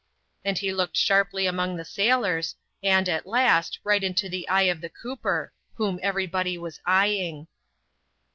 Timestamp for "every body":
6.01-6.57